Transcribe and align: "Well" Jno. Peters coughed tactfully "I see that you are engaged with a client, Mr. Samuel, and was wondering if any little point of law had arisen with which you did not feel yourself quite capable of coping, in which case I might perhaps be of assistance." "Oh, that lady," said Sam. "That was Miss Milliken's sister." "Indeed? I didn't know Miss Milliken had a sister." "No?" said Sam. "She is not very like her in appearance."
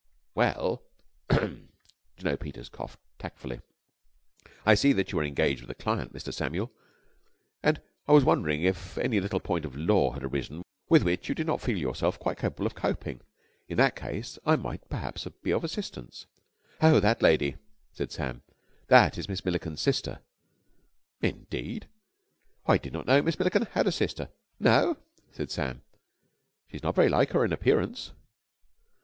"Well" 0.33 0.81
Jno. 2.17 2.39
Peters 2.39 2.69
coughed 2.69 2.97
tactfully 3.19 3.61
"I 4.65 4.73
see 4.73 4.93
that 4.93 5.11
you 5.11 5.19
are 5.19 5.23
engaged 5.23 5.61
with 5.61 5.69
a 5.69 5.75
client, 5.75 6.11
Mr. 6.11 6.33
Samuel, 6.33 6.71
and 7.61 7.79
was 8.07 8.25
wondering 8.25 8.63
if 8.63 8.97
any 8.97 9.19
little 9.19 9.39
point 9.39 9.63
of 9.63 9.75
law 9.75 10.09
had 10.13 10.23
arisen 10.23 10.63
with 10.89 11.03
which 11.03 11.29
you 11.29 11.35
did 11.35 11.45
not 11.45 11.61
feel 11.61 11.77
yourself 11.77 12.17
quite 12.17 12.39
capable 12.39 12.65
of 12.65 12.73
coping, 12.73 13.21
in 13.67 13.77
which 13.77 13.93
case 13.93 14.39
I 14.43 14.55
might 14.55 14.89
perhaps 14.89 15.27
be 15.43 15.51
of 15.53 15.63
assistance." 15.63 16.25
"Oh, 16.81 16.99
that 16.99 17.21
lady," 17.21 17.57
said 17.93 18.11
Sam. 18.11 18.41
"That 18.87 19.17
was 19.17 19.29
Miss 19.29 19.45
Milliken's 19.45 19.81
sister." 19.81 20.21
"Indeed? 21.21 21.87
I 22.65 22.79
didn't 22.79 23.05
know 23.05 23.21
Miss 23.21 23.37
Milliken 23.37 23.67
had 23.73 23.85
a 23.85 23.91
sister." 23.91 24.29
"No?" 24.59 24.97
said 25.31 25.51
Sam. 25.51 25.83
"She 26.71 26.77
is 26.77 26.81
not 26.81 26.95
very 26.95 27.07
like 27.09 27.33
her 27.33 27.45
in 27.45 27.53
appearance." 27.53 28.13